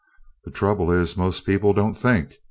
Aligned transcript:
The 0.45 0.49
trouble 0.49 0.89
is 0.91 1.15
most 1.15 1.41
people 1.45 1.73
don't 1.73 1.93
think. 1.93 2.39